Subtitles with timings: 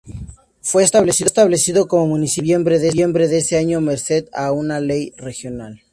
[0.61, 5.83] Fue establecido como municipio en noviembre de ese año merced a una ley regional.